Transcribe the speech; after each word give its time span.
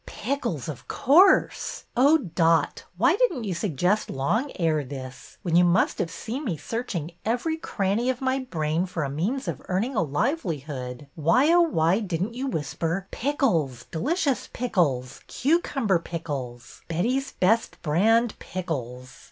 Pickles, 0.07 0.67
of 0.67 0.87
course! 0.87 1.83
Oh, 1.95 2.17
Dot, 2.17 2.85
why 2.97 3.15
did 3.17 3.33
n't 3.33 3.45
you 3.45 3.53
suggest 3.53 4.09
long 4.09 4.51
ere 4.55 4.83
this,— 4.83 5.37
when 5.43 5.55
you 5.55 5.63
must 5.63 5.99
have 5.99 6.09
seen 6.09 6.43
me 6.43 6.57
searching 6.57 7.11
every 7.23 7.55
cranny 7.55 8.09
of 8.09 8.19
my 8.19 8.39
brain 8.39 8.87
for 8.87 9.03
a 9.03 9.11
means 9.11 9.47
of 9.47 9.61
earning 9.67 9.95
a 9.95 10.01
livelihood,— 10.01 11.05
why, 11.27 11.53
oh, 11.53 11.61
why 11.61 11.99
did 11.99 12.23
n't 12.23 12.33
you 12.33 12.47
whisper,' 12.47 13.05
pickles,' 13.11 13.85
delicious 13.91 14.49
pickles, 14.53 15.19
cucumber 15.27 15.99
pickles, 15.99 16.81
Betty's 16.87 17.33
Best 17.33 17.79
Brand 17.83 18.33
Pickles? 18.39 19.19